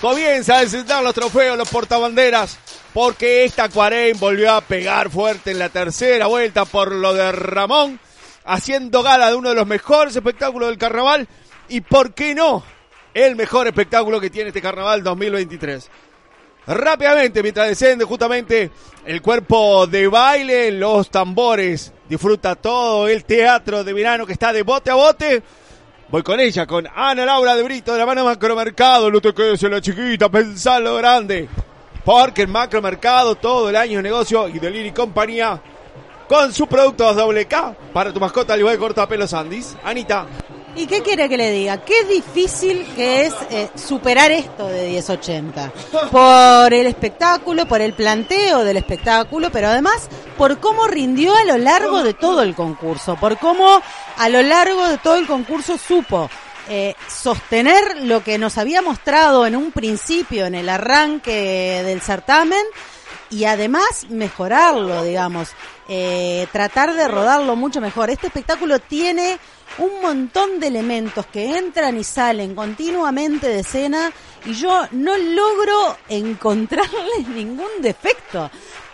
[0.00, 2.58] Comienza a desentar los trofeos, los portabanderas,
[2.94, 8.00] porque esta Cuarén volvió a pegar fuerte en la tercera vuelta por lo de Ramón,
[8.46, 11.28] haciendo gala de uno de los mejores espectáculos del carnaval
[11.68, 12.64] y, ¿por qué no?
[13.12, 15.90] El mejor espectáculo que tiene este carnaval 2023.
[16.66, 18.70] Rápidamente, mientras desciende justamente
[19.04, 24.62] el cuerpo de baile, los tambores, disfruta todo el teatro de verano que está de
[24.62, 25.42] bote a bote.
[26.10, 29.12] Voy con ella, con Ana Laura de Brito de la mano macromercado.
[29.12, 31.48] No te quedes en la chiquita, pensá lo grande.
[32.04, 35.60] Porque el macromercado todo el año negocio y de y compañía
[36.28, 39.76] con sus productos doble K para tu mascota al igual corta pelos Andis.
[39.84, 40.26] Anita.
[40.76, 41.78] ¿Y qué quiere que le diga?
[41.78, 45.72] Qué difícil que es eh, superar esto de 1080.
[46.10, 51.58] Por el espectáculo, por el planteo del espectáculo, pero además por cómo rindió a lo
[51.58, 53.82] largo de todo el concurso, por cómo
[54.16, 56.30] a lo largo de todo el concurso supo
[56.68, 62.64] eh, sostener lo que nos había mostrado en un principio, en el arranque del certamen,
[63.30, 65.50] y además mejorarlo, digamos,
[65.88, 68.10] eh, tratar de rodarlo mucho mejor.
[68.10, 69.38] Este espectáculo tiene
[69.78, 74.12] un montón de elementos que entran y salen continuamente de escena
[74.44, 78.50] y yo no logro encontrarles ningún defecto.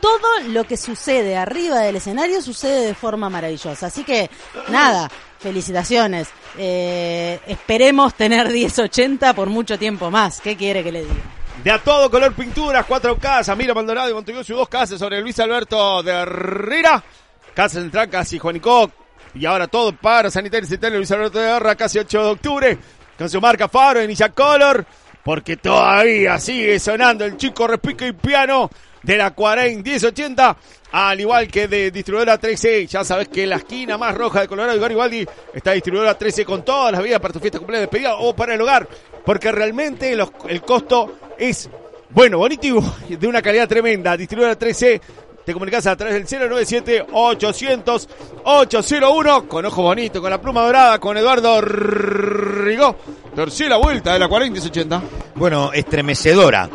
[0.00, 3.86] Todo lo que sucede arriba del escenario sucede de forma maravillosa.
[3.86, 4.30] Así que,
[4.68, 6.28] nada, felicitaciones.
[6.56, 10.40] Eh, esperemos tener 1080 por mucho tiempo más.
[10.40, 11.39] ¿Qué quiere que le diga?
[11.62, 15.38] De a todo color pinturas, cuatro casas, Mira Maldonado y Montevideo, dos casas sobre Luis
[15.40, 17.04] Alberto de Herrera.
[17.52, 18.90] Casa Central, casi Juanico.
[19.34, 22.78] Y ahora todo para Sanitario Central Luis Alberto de Guerra, casi 8 de octubre.
[23.18, 24.86] Con su marca Faro en Isha Color.
[25.22, 28.70] Porque todavía sigue sonando el chico repique y piano
[29.02, 30.56] de la 40 1080.
[30.92, 34.78] Al igual que de distribuidora 13, ya sabes que la esquina más roja de Colorado
[34.78, 38.16] y Garibaldi está distribuidora 13 con todas las vías para tu fiesta cumpleaños de despedida
[38.16, 38.88] o para el hogar.
[39.26, 41.68] Porque realmente el costo es
[42.10, 42.66] bueno, bonito
[43.08, 44.14] y de una calidad tremenda.
[44.16, 45.00] Distribuidora 13
[45.44, 51.60] te comunicas a través del 097-800-801 con ojo bonito, con la pluma dorada, con Eduardo
[51.60, 52.96] Rigó.
[53.34, 55.00] Tercera vuelta de la 40-80.
[55.36, 56.68] Bueno, estremecedora.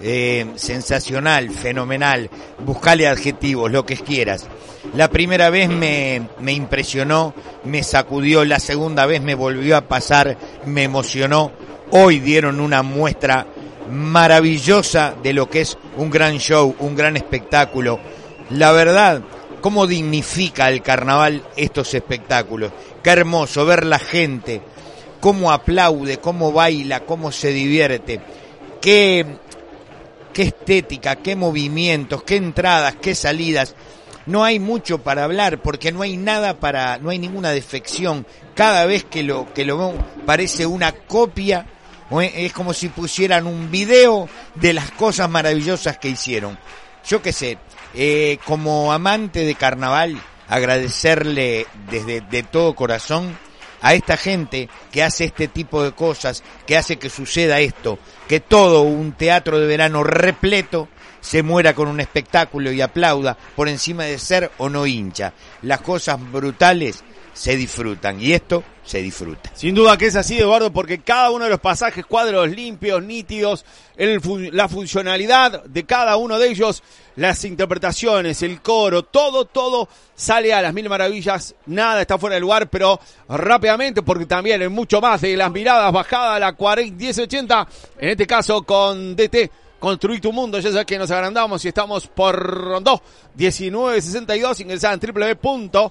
[0.00, 2.28] Eh, sensacional, fenomenal.
[2.64, 4.46] Buscale adjetivos, lo que quieras.
[4.94, 7.32] La primera vez me, me impresionó,
[7.64, 10.36] me sacudió, la segunda vez me volvió a pasar,
[10.66, 11.50] me emocionó.
[11.90, 13.46] Hoy dieron una muestra
[13.90, 18.00] maravillosa de lo que es un gran show, un gran espectáculo.
[18.50, 19.22] La verdad,
[19.60, 22.72] cómo dignifica el carnaval estos espectáculos.
[23.02, 24.60] Qué hermoso ver la gente,
[25.20, 28.20] cómo aplaude, cómo baila, cómo se divierte.
[28.80, 29.24] Qué,
[30.32, 33.74] qué estética, qué movimientos, qué entradas, qué salidas.
[34.26, 38.26] No hay mucho para hablar porque no hay nada para, no hay ninguna defección.
[38.54, 39.94] Cada vez que lo que lo veo
[40.26, 41.66] parece una copia
[42.20, 46.58] es como si pusieran un video de las cosas maravillosas que hicieron.
[47.06, 47.58] Yo qué sé,
[47.94, 53.36] eh, como amante de carnaval, agradecerle desde de todo corazón
[53.80, 58.40] a esta gente que hace este tipo de cosas, que hace que suceda esto, que
[58.40, 60.88] todo un teatro de verano repleto
[61.20, 65.32] se muera con un espectáculo y aplauda por encima de ser o no hincha.
[65.62, 67.04] Las cosas brutales
[67.34, 69.50] se disfrutan y esto se disfruta.
[69.54, 73.64] Sin duda que es así, Eduardo, porque cada uno de los pasajes, cuadros limpios, nítidos,
[73.96, 76.82] la funcionalidad de cada uno de ellos,
[77.16, 82.40] las interpretaciones, el coro, todo, todo sale a las mil maravillas, nada está fuera de
[82.40, 86.96] lugar, pero rápidamente, porque también hay mucho más de las miradas bajadas a la 40,
[86.96, 87.68] 1080,
[87.98, 89.50] en este caso con DT.
[89.80, 93.02] Construir tu mundo, ya sabes que nos agrandamos y estamos por Rondó
[93.34, 95.90] 1962, ingresada en www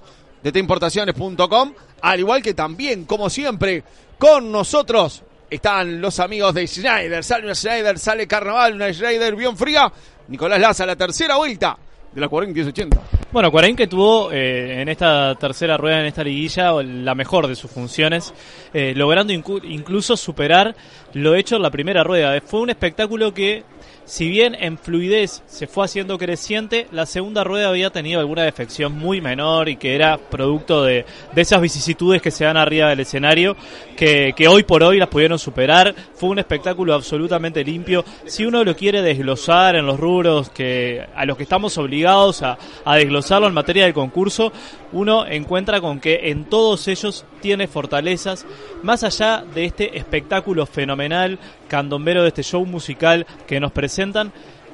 [0.52, 3.82] dtimportaciones.com, al igual que también, como siempre,
[4.18, 7.22] con nosotros están los amigos de Schneider.
[7.24, 9.92] Sale una Schneider, sale Carnaval, una Schneider bien fría.
[10.28, 11.76] Nicolás Laza, la tercera vuelta
[12.12, 13.00] de la Cuarén 1080.
[13.32, 17.56] Bueno, Cuarén que tuvo eh, en esta tercera rueda, en esta liguilla, la mejor de
[17.56, 18.32] sus funciones,
[18.72, 20.74] eh, logrando incluso superar
[21.14, 22.40] lo hecho en la primera rueda.
[22.40, 23.64] Fue un espectáculo que
[24.06, 28.92] si bien en fluidez se fue haciendo creciente, la segunda rueda había tenido alguna defección
[28.92, 33.56] muy menor y que era producto de, esas vicisitudes que se dan arriba del escenario,
[33.96, 35.94] que, hoy por hoy las pudieron superar.
[36.14, 38.04] Fue un espectáculo absolutamente limpio.
[38.26, 42.58] Si uno lo quiere desglosar en los rubros que a los que estamos obligados a,
[42.84, 44.52] a desglosarlo en materia de concurso,
[44.92, 48.46] uno encuentra con que en todos ellos tiene fortalezas,
[48.82, 54.32] más allá de este espectáculo fenomenal, candombero de este show musical que nos presentan.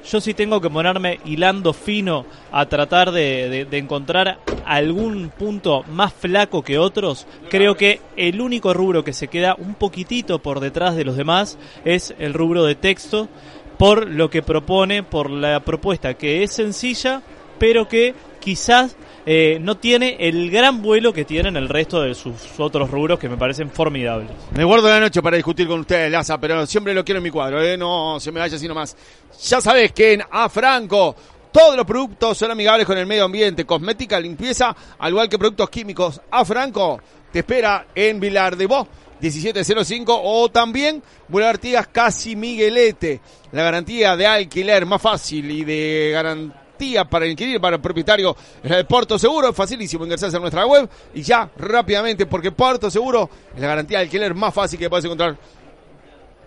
[0.09, 6.63] Yo sí tengo que ponerme hilando fino a tratar de, encontrar algún punto más flaco
[6.63, 7.27] que otros.
[7.51, 11.59] Creo que el único rubro que se queda un poquitito por detrás de los demás
[11.85, 13.29] es el rubro de texto,
[13.77, 17.23] por lo que propone, por la propuesta que es sencilla,
[17.59, 18.97] pero que quizás
[19.27, 23.29] eh, no tiene el gran vuelo que tienen el resto de sus otros rubros que
[23.29, 24.31] me parecen formidables.
[24.55, 27.31] Me guardo la noche para discutir con ustedes, Laza, pero siempre lo quiero en mi
[27.31, 27.77] cuadro, ¿eh?
[27.77, 28.97] no se me vaya así nomás.
[29.43, 31.15] Ya sabes que en A Franco
[31.53, 35.69] todos los productos son amigables con el medio ambiente, cosmética, limpieza, al igual que productos
[35.69, 36.21] químicos.
[36.31, 37.01] A Franco
[37.33, 38.87] te espera en Vilar de Bo.
[39.21, 43.21] 1705 o también Boulevard Artigas Casi Miguelete.
[43.53, 46.60] La garantía de alquiler más fácil y de garantía
[47.09, 49.53] para inquirir para el propietario de Porto Seguro.
[49.53, 54.05] Facilísimo ingresarse a nuestra web y ya rápidamente, porque Porto Seguro es la garantía de
[54.05, 55.37] alquiler más fácil que puedes encontrar.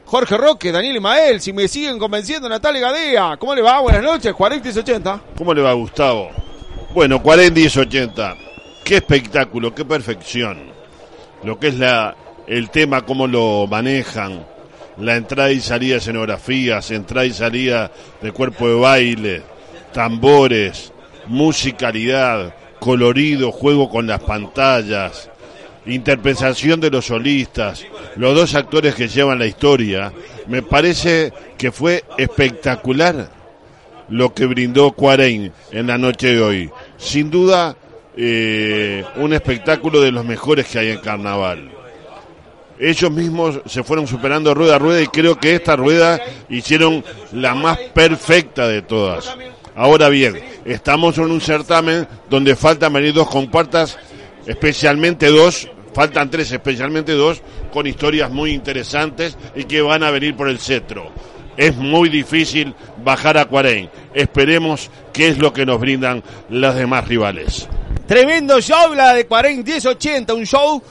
[0.06, 3.38] Jorge Roque, Daniel Mael, si me siguen convenciendo, Natalia Gadea.
[3.38, 3.80] ¿Cómo le va?
[3.80, 5.22] Buenas noches, 40 y 80.
[5.38, 6.30] ¿Cómo le va, Gustavo?
[6.94, 8.36] Bueno, 40 y 80.
[8.84, 10.72] Qué espectáculo, qué perfección.
[11.44, 12.16] Lo que es la,
[12.48, 14.46] el tema, cómo lo manejan.
[14.98, 17.92] La entrada y salida de escenografías, entrada y salida
[18.22, 19.42] de cuerpo de baile,
[19.94, 20.92] tambores,
[21.28, 25.30] musicalidad, colorido, juego con las pantallas,
[25.86, 27.86] interpretación de los solistas,
[28.16, 30.12] los dos actores que llevan la historia,
[30.48, 33.30] me parece que fue espectacular
[34.10, 36.69] lo que brindó Cuarein en la noche de hoy.
[36.98, 37.75] Sin duda,
[38.16, 41.72] eh, un espectáculo de los mejores que hay en carnaval.
[42.80, 46.19] Ellos mismos se fueron superando rueda a rueda y creo que esta rueda
[46.50, 49.36] hicieron la más perfecta de todas.
[49.75, 53.98] Ahora bien, estamos en un certamen donde faltan venir dos compartas,
[54.46, 57.42] especialmente dos, faltan tres, especialmente dos,
[57.72, 61.12] con historias muy interesantes y que van a venir por el cetro.
[61.58, 62.74] Es muy difícil
[63.04, 63.90] bajar a Cuarén.
[64.14, 67.68] Esperemos qué es lo que nos brindan las demás rivales.
[68.08, 70.81] Tremendo show la de Cuarén 1080, un show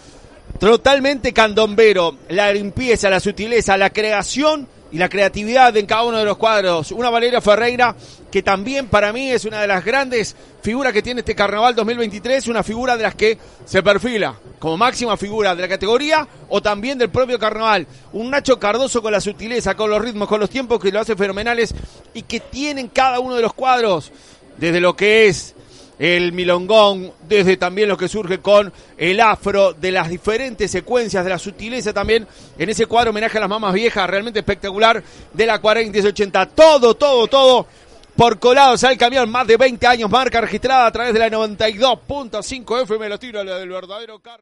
[0.59, 2.17] totalmente candombero.
[2.31, 6.93] La limpieza, la sutileza, la creación y la creatividad en cada uno de los cuadros.
[6.93, 7.97] Una Valeria Ferreira
[8.31, 12.47] que también para mí es una de las grandes figuras que tiene este Carnaval 2023,
[12.49, 16.97] una figura de las que se perfila como máxima figura de la categoría o también
[16.97, 17.87] del propio Carnaval.
[18.13, 21.17] Un Nacho Cardoso con la sutileza, con los ritmos, con los tiempos que lo hace
[21.17, 21.75] fenomenales
[22.15, 24.13] y que tienen cada uno de los cuadros,
[24.59, 25.55] desde lo que es
[26.03, 31.31] el milongón, desde también lo que surge con el afro, de las diferentes secuencias, de
[31.31, 32.27] la sutileza también
[32.59, 35.01] en ese cuadro homenaje a las mamás viejas, realmente espectacular,
[35.33, 37.69] de la 40 80, todo, todo, todo
[38.17, 42.83] por colados al camión, más de 20 años, marca registrada a través de la 92.5
[42.83, 44.41] FM, lo tiro del verdadero car